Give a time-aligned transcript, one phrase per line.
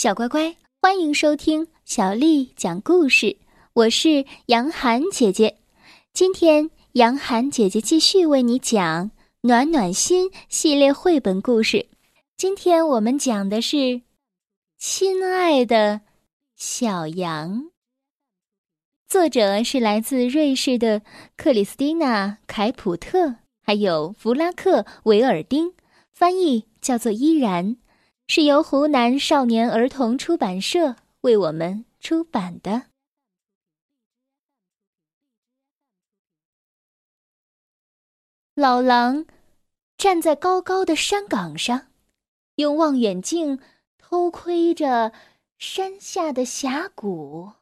[0.00, 3.36] 小乖乖，欢迎收听小丽讲故事。
[3.74, 5.58] 我是杨涵姐姐，
[6.14, 9.10] 今天杨涵姐姐继续为你讲
[9.42, 11.86] 《暖暖心》系列绘本故事。
[12.34, 13.76] 今天我们讲的是
[14.78, 16.00] 《亲爱的
[16.56, 17.64] 小羊》，
[19.06, 21.02] 作者是来自瑞士的
[21.36, 25.74] 克里斯蒂娜·凯普特，还有弗拉克·维尔丁，
[26.10, 27.76] 翻译叫做依然。
[28.32, 32.86] 是由湖南少年儿童出版社为我们出版的。
[38.54, 39.26] 老狼
[39.98, 41.88] 站在高高的山岗上，
[42.54, 43.58] 用望远镜
[43.98, 45.12] 偷窥着
[45.58, 47.54] 山下的峡谷。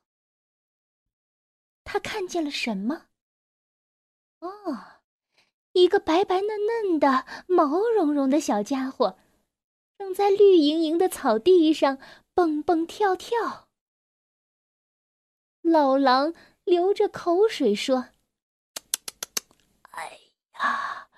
[1.82, 3.06] 他看见了什么？
[4.40, 4.50] 哦，
[5.72, 9.18] 一个白白嫩嫩的、毛茸茸的小家伙。
[9.98, 11.98] 正在绿莹莹的草地上
[12.32, 13.68] 蹦蹦跳跳。
[15.60, 16.32] 老狼
[16.62, 18.10] 流着口水说
[19.90, 20.18] ：“哎
[20.54, 21.08] 呀，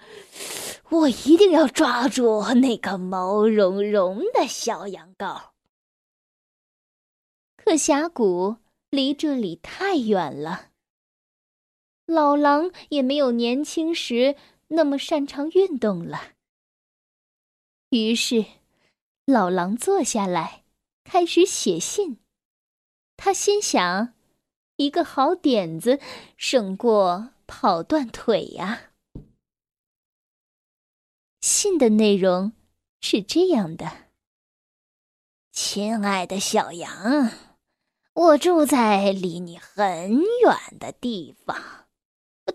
[0.89, 5.51] 我一定要抓住那个毛茸茸的小羊羔。
[7.57, 8.57] 可峡谷
[8.89, 10.71] 离这里太远了，
[12.07, 14.37] 老狼也没有年轻时
[14.69, 16.33] 那么擅长运动了。
[17.91, 18.47] 于是。”
[19.31, 20.65] 老狼坐下来，
[21.05, 22.19] 开始写信。
[23.17, 24.15] 他心想
[24.77, 26.01] ：“一个好点子
[26.37, 28.91] 胜过跑断腿呀。”
[31.41, 32.53] 信的内容
[33.01, 34.09] 是这样的
[35.53, 37.31] ：“亲爱的小羊，
[38.15, 41.89] 我住在离你很远的地方。”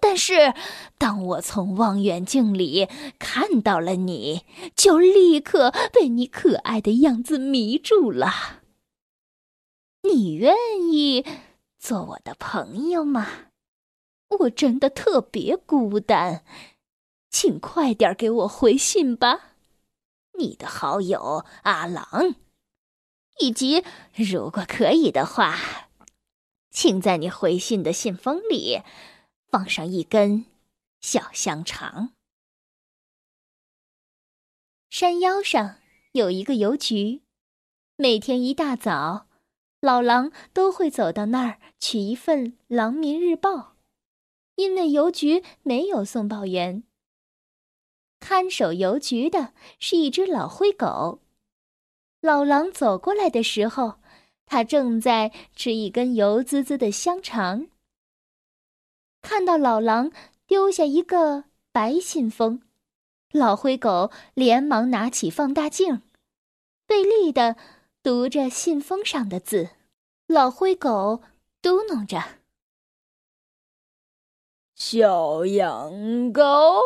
[0.08, 0.54] 但是，
[1.00, 8.62] 当我从望远镜里看到了你，就立刻被你可爱的样子迷住了。
[10.04, 10.56] 你愿
[10.92, 11.26] 意
[11.80, 13.28] 做我的朋友吗？
[14.42, 16.46] 我真的特别孤单，
[17.32, 19.56] 请快点给我回信吧。
[20.38, 22.36] 你的好友阿郎，
[23.40, 25.58] 以及如果可以的话，
[26.70, 28.82] 请在你回信的信封里。
[29.50, 30.46] 放上一根
[31.02, 32.12] 小香肠。
[34.90, 35.78] 山腰上
[36.14, 37.22] 有一个邮局，
[37.98, 39.28] 每天一大早，
[39.82, 43.52] 老狼都会走到那儿取一份《狼民日报》，
[44.56, 46.84] 因为邮局没有送报员。
[48.20, 51.22] 看守邮局的是一只老灰狗。
[52.22, 54.00] 老狼走过来的时候，
[54.46, 57.68] 它正在吃一根油滋滋的香肠。
[59.26, 60.12] 看到老狼
[60.46, 62.62] 丢下一个白信封，
[63.32, 66.04] 老灰狗连忙拿起放大镜，
[66.88, 67.56] 费力的
[68.04, 69.70] 读着信封上的字。
[70.28, 71.24] 老灰狗
[71.60, 72.22] 嘟哝着
[74.78, 75.92] ：“小羊
[76.32, 76.80] 羔，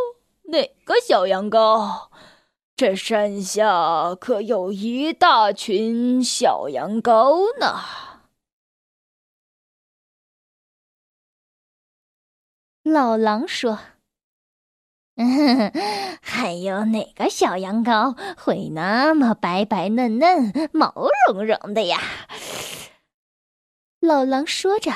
[0.43, 2.07] 哪个小羊羔？
[2.77, 7.81] 这山下可有一大群小羊羔呢。”
[12.91, 13.79] 老狼说
[16.21, 20.93] ：“还有哪个小羊羔会那么白白嫩嫩、毛
[21.27, 21.99] 茸茸的呀？”
[24.01, 24.91] 老狼说着，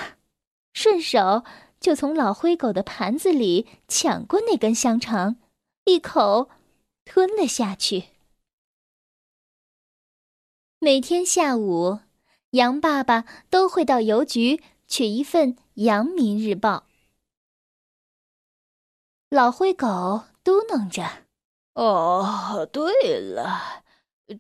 [0.74, 1.44] 顺手
[1.80, 5.36] 就从老灰狗的盘子里抢过那根香肠，
[5.86, 6.50] 一口
[7.06, 8.06] 吞了下去。
[10.80, 12.00] 每天下午，
[12.52, 16.86] 羊爸爸都会到邮局取一份《羊民日报》。
[19.34, 21.04] 老灰狗嘟囔着
[21.74, 23.82] ：“哦，对了，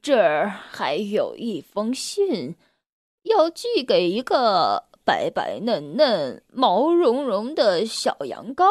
[0.03, 2.55] 这儿还有一封信，
[3.23, 8.67] 要寄给一个白白嫩嫩、毛茸茸的小羊羔。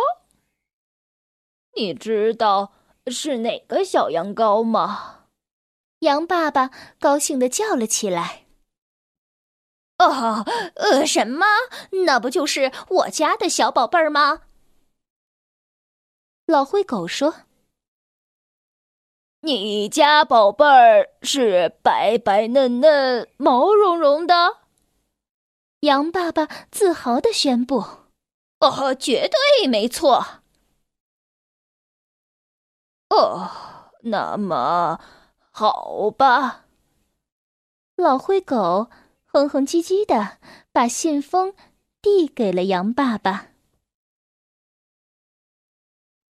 [1.75, 2.73] 你知道
[3.09, 5.25] 是哪个小羊羔吗？”
[6.07, 8.45] 羊爸爸高兴的叫了起来
[9.99, 10.47] ：“哦，
[10.77, 11.45] 呃，什么？
[12.07, 14.43] 那不就是我家的小宝贝儿吗？”
[16.53, 17.35] 老灰狗说
[19.41, 24.59] ：“你家宝贝儿是白白嫩嫩、毛茸茸的。”
[25.81, 27.83] 羊爸爸自豪的宣布
[28.61, 30.43] ：“哦，绝对没错。”
[33.09, 33.49] 哦，
[34.03, 35.01] 那么
[35.51, 36.67] 好吧。
[37.97, 38.91] 老灰狗
[39.25, 40.37] 哼哼唧唧的
[40.71, 41.55] 把信封
[42.03, 43.52] 递给了羊爸爸。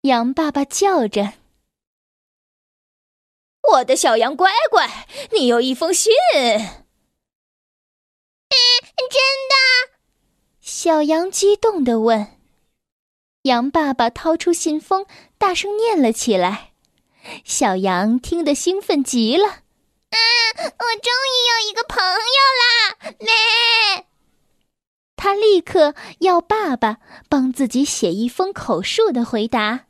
[0.03, 1.33] 羊爸爸叫着
[3.73, 6.13] ：“我的小羊乖乖，你有一封信。
[9.11, 9.19] ”“真
[9.49, 9.55] 的！”
[10.61, 12.37] 小羊激动的问。
[13.43, 15.05] 羊爸爸掏出信封，
[15.37, 16.71] 大声念了起来。
[17.43, 20.17] 小羊听得兴奋极了：“啊，
[20.55, 24.05] 我终于有一个朋友啦！”“咩！”
[25.17, 29.87] 他立刻要爸爸帮自己写一封口述的回答。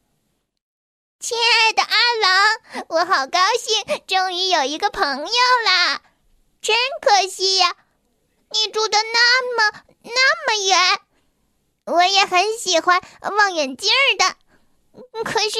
[1.19, 1.89] 亲爱的阿
[2.21, 5.33] 郎，我好高兴，终于有一个朋友
[5.65, 6.01] 啦！
[6.61, 7.75] 真可惜呀，
[8.51, 11.01] 你住的那么那么远。
[11.87, 13.01] 我也很喜欢
[13.37, 14.37] 望远镜的，
[15.25, 15.59] 可是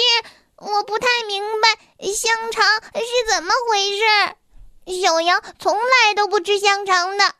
[0.56, 5.02] 我不太明白香肠是怎么回事。
[5.04, 7.36] 小羊从来都不吃香肠的。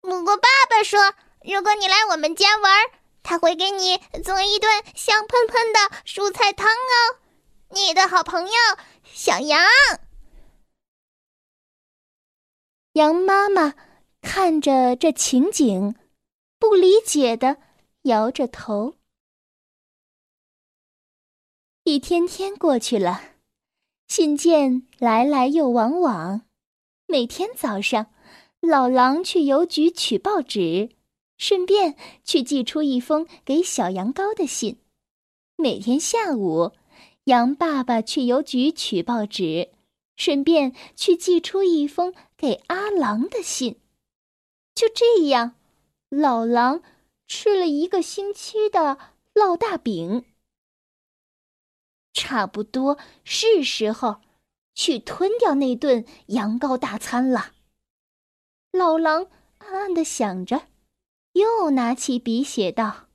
[0.00, 1.14] 不过爸爸说，
[1.44, 2.86] 如果你来我们家玩，
[3.30, 7.20] 他会给你做一顿香喷喷的蔬菜汤哦。
[7.68, 8.52] 你的好朋友
[9.04, 9.60] 小羊。
[12.94, 13.76] 羊妈妈
[14.20, 15.94] 看着这情景，
[16.58, 17.58] 不理解的
[18.02, 18.96] 摇着头。
[21.84, 23.36] 一天天过去了，
[24.08, 26.42] 信件来来又往往，
[27.06, 28.12] 每天早上。
[28.58, 30.96] 老狼去邮局取报纸，
[31.40, 34.76] 顺便去寄出一封给小羊羔的信。
[35.56, 36.72] 每天下午，
[37.24, 39.70] 羊爸爸去邮局取报纸，
[40.16, 43.80] 顺便去寄出一封给阿狼的信。
[44.74, 45.54] 就这样，
[46.10, 46.82] 老狼
[47.26, 48.98] 吃了一个星期的
[49.32, 50.26] 烙大饼，
[52.12, 54.20] 差不多是时候
[54.74, 57.52] 去吞掉那顿羊羔大餐了。
[58.72, 60.66] 老狼暗暗的想着，
[61.40, 63.08] 又拿起笔写道：“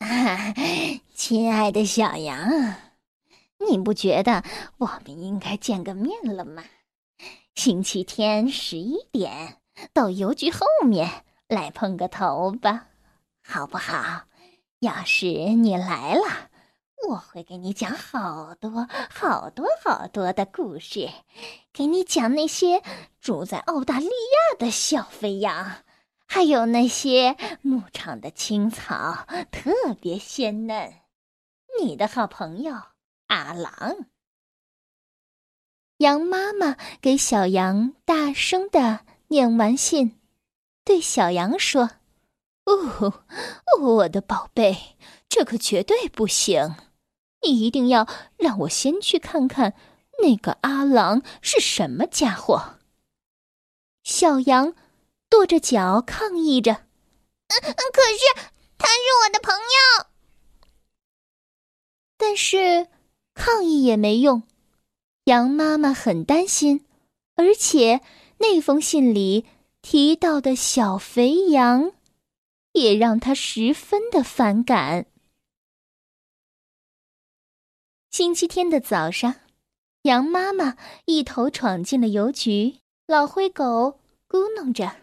[1.14, 2.74] 亲爱的小羊，
[3.68, 4.42] 你不觉得
[4.78, 6.64] 我们应该见个面了吗？
[7.54, 9.60] 星期天十一点
[9.92, 12.86] 到邮局后面来碰个头吧，
[13.42, 14.24] 好不好？
[14.78, 16.49] 要是你来了。”
[17.08, 21.10] 我会给你讲好多好多好多的故事，
[21.72, 22.82] 给你讲那些
[23.20, 25.82] 住在澳大利亚的小肥羊，
[26.26, 30.92] 还有那些牧场的青草特别鲜嫩。
[31.82, 32.74] 你的好朋友
[33.28, 33.96] 阿郎。
[35.98, 40.18] 羊妈妈给小羊大声的念完信，
[40.84, 41.90] 对小羊说
[42.66, 43.24] ：“哦，
[43.80, 44.96] 我的宝贝，
[45.28, 46.76] 这可绝对不行。”
[47.42, 48.06] 你一定要
[48.36, 49.74] 让我先去看看
[50.22, 52.78] 那个阿郎是什么家伙。
[54.02, 54.74] 小羊
[55.28, 56.74] 跺着脚抗议着：“，
[57.48, 60.06] 可是他是我的朋友。”
[62.18, 62.88] 但是
[63.34, 64.42] 抗议也没用，
[65.24, 66.84] 羊妈妈很担心，
[67.36, 68.00] 而且
[68.38, 69.46] 那封信里
[69.80, 71.92] 提到的小肥羊，
[72.72, 75.06] 也让他十分的反感。
[78.10, 79.36] 星期天的早上，
[80.02, 82.80] 羊妈妈一头闯进了邮局。
[83.06, 84.96] 老灰狗咕哝着：“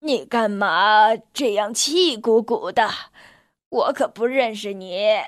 [0.00, 2.90] 你干嘛这样气鼓鼓的？
[3.70, 5.22] 我可不认识你。”“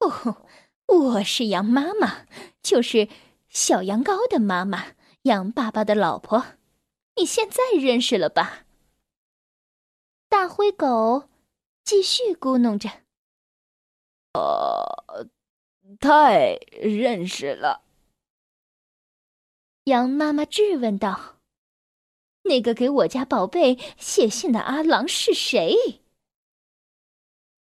[0.00, 0.44] 哦，
[0.86, 2.26] 我是羊妈妈，
[2.62, 3.08] 就是
[3.48, 4.88] 小羊羔的妈妈，
[5.22, 6.44] 羊爸爸的老婆。
[7.16, 8.66] 你现在认识了吧？”
[10.28, 11.30] 大灰狗
[11.82, 13.01] 继续咕哝着。
[14.34, 15.28] 呃，
[16.00, 17.82] 太认识了。
[19.84, 21.40] 羊妈妈质问道
[22.44, 26.02] ：“那个给我家宝贝写信的阿郎是谁？”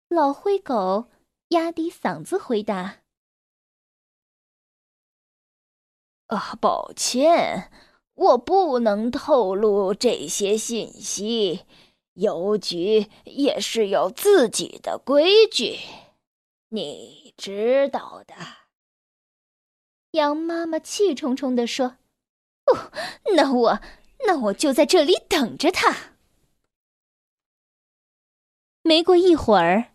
[0.09, 1.09] 老灰狗
[1.49, 3.03] 压低嗓子回答
[6.29, 7.71] ：“啊，抱歉，
[8.15, 11.67] 我不能透露这些信息。
[12.15, 15.79] 邮局也是有自己的规矩。”
[16.71, 18.35] 你知道的，
[20.13, 21.99] 羊妈妈气冲冲地说
[22.67, 22.91] ：“哦，
[23.37, 23.81] 那我
[24.27, 26.15] 那我就在这里等着他。”
[28.83, 29.93] 没过一会儿，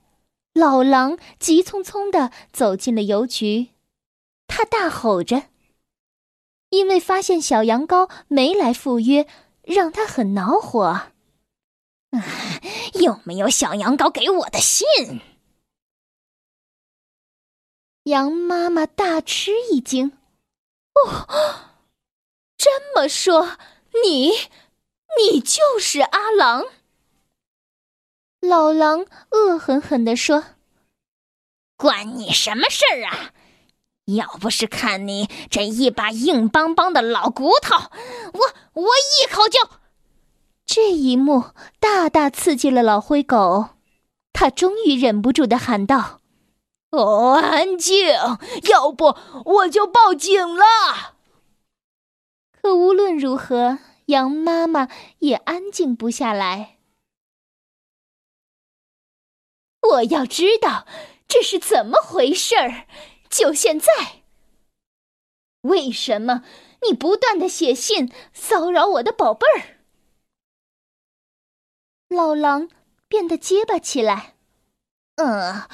[0.53, 3.71] 老狼急匆匆的走进了邮局，
[4.47, 5.49] 他大吼着
[6.71, 9.27] ：“因为发现小羊羔没来赴约，
[9.63, 10.83] 让他很恼火。
[12.11, 12.23] 啊，
[13.01, 14.87] 有没有小羊羔给我的信？”
[18.03, 20.13] 羊妈妈大吃一惊
[20.95, 21.27] ：“哦，
[22.57, 23.57] 这么说，
[24.03, 24.31] 你，
[25.19, 26.65] 你就是阿郎？”
[28.41, 30.45] 老狼恶狠狠地说
[31.77, 33.33] ：“关你什么事儿啊？
[34.05, 37.75] 要不是看你这一把硬邦邦的老骨头，
[38.33, 38.39] 我
[38.73, 38.87] 我
[39.21, 39.59] 一口就……
[40.65, 43.69] 这一幕大大刺激了老灰狗，
[44.33, 46.20] 他终于忍不住的喊道
[46.91, 48.07] ：“哦，安静！
[48.69, 51.17] 要不我就报警了。”
[52.61, 54.87] 可无论如何，羊妈妈
[55.19, 56.77] 也安静不下来。
[59.81, 60.85] 我要知道
[61.27, 62.85] 这是怎么回事儿，
[63.29, 63.87] 就现在。
[65.61, 66.43] 为什么
[66.87, 69.79] 你不断的写信骚扰我的宝贝儿？
[72.09, 72.69] 老狼
[73.07, 74.35] 变得结巴起来。
[75.15, 75.67] 嗯，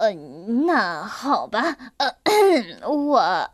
[0.00, 2.16] 呃，那好吧，呃，
[2.88, 3.50] 我。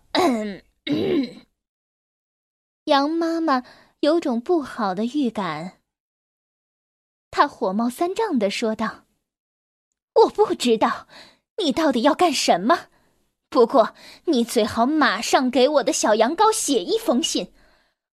[2.84, 3.64] 羊妈妈
[3.98, 5.80] 有种不好的预感，
[7.32, 9.06] 她火冒三丈的说道
[10.14, 11.08] ：“我不知道
[11.56, 12.86] 你到底要干什么，
[13.50, 13.92] 不过
[14.26, 17.52] 你最好马上给我的小羊羔写一封信，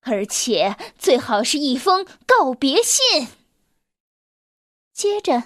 [0.01, 3.27] 而且最好是一封告别信。”
[4.91, 5.43] 接着，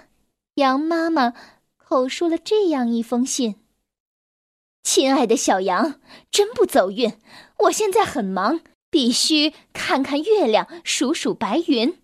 [0.54, 1.34] 羊妈妈
[1.90, 3.62] 口述了这样一封信
[4.84, 7.18] ：“亲爱的小羊，真不走运，
[7.60, 12.02] 我现在很忙。”必须看看月亮，数数白云。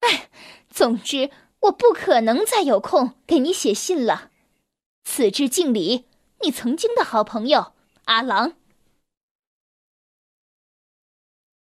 [0.00, 0.28] 哎，
[0.68, 4.30] 总之，我不可能再有空给你写信了。
[5.04, 6.06] 此致敬礼，
[6.42, 7.74] 你曾经的好朋友
[8.06, 8.56] 阿郎。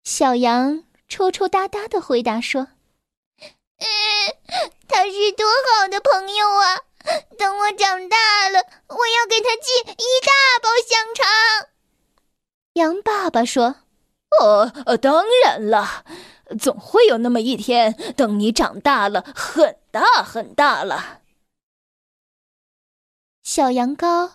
[0.03, 2.69] 小羊抽抽搭搭的回答说
[3.79, 3.87] ：“嗯，
[4.89, 6.92] 他是多好的朋友啊！
[7.39, 10.33] 等我长大了，我要给他寄一大
[10.63, 11.69] 包香肠。”
[12.75, 13.77] 羊爸爸说。
[14.41, 16.07] 哦，呃，当然了，
[16.59, 21.21] 总会有那么一天，等你长大了，很大很大了。
[23.43, 24.33] 小羊羔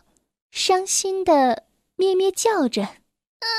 [0.51, 1.63] 伤心的
[1.95, 2.83] 咩咩叫着。
[2.83, 3.49] 嗯，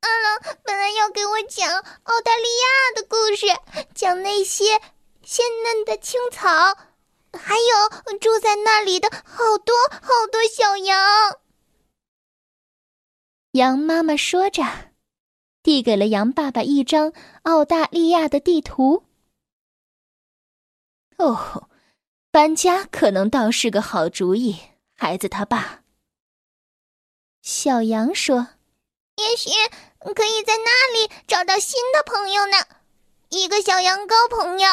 [0.00, 3.46] 阿郎本来要给我讲澳大利亚的故事，
[3.94, 4.78] 讲那些
[5.22, 6.46] 鲜嫩的青草，
[7.38, 11.38] 还有住在那里的好多好多小羊。
[13.52, 14.62] 羊妈妈说着。
[15.62, 17.14] 递给了羊爸爸一张
[17.44, 19.06] 澳大利亚的地图。
[21.16, 21.70] 哦，
[22.30, 24.60] 搬家可能倒是个好主意，
[24.94, 25.82] 孩子他爸。
[27.40, 28.48] 小羊说
[29.16, 29.48] ：“也许
[30.14, 32.58] 可以在那里找到新的朋友呢，
[33.30, 34.68] 一个小羊羔朋友。”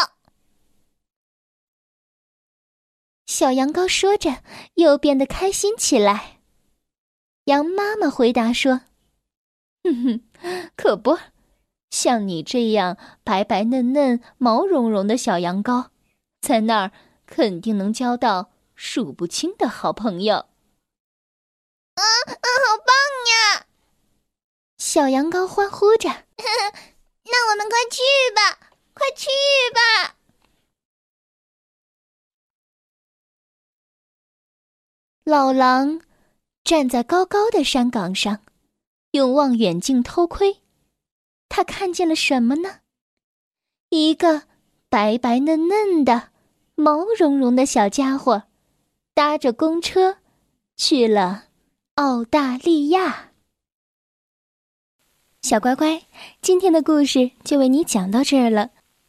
[3.32, 6.42] 小羊羔说着，又变得开心起来。
[7.46, 8.82] 羊妈妈回答说。
[9.84, 11.18] 哼哼，可不，
[11.90, 15.92] 像你这样白白嫩嫩、毛茸茸的小羊羔，
[16.42, 16.92] 在那儿
[17.26, 20.36] 肯定能交到数不清的好朋友。
[21.96, 22.94] 啊啊，好棒
[23.32, 23.66] 呀！
[24.78, 26.10] 小羊羔欢呼着。
[27.24, 28.02] 那我们快去
[28.36, 28.60] 吧，
[28.94, 29.30] 快去
[29.74, 30.11] 吧！
[35.24, 36.02] 老狼
[36.64, 38.40] 站在高高的山岗上。
[39.12, 40.62] 用望远镜偷窥，
[41.50, 42.80] 他看见了什么呢？
[43.90, 44.44] 一个
[44.88, 46.30] 白白嫩嫩的、
[46.76, 48.44] 毛茸茸的小家伙，
[49.14, 50.20] 搭着公车
[50.78, 51.48] 去了
[51.96, 53.32] 澳大利亚。
[55.42, 56.04] 小乖乖，
[56.42, 58.72] 今天的故事就为你讲到这儿了。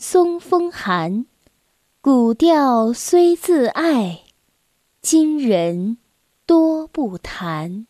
[0.00, 1.26] 松风寒，
[2.00, 4.20] 古调虽自爱，
[5.02, 5.98] 今人
[6.46, 7.88] 多不弹。